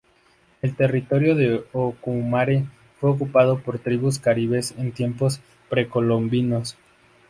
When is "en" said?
4.79-4.93